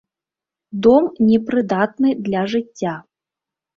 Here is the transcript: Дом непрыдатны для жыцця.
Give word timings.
Дом 0.85 1.03
непрыдатны 1.27 2.09
для 2.29 2.41
жыцця. 2.55 2.93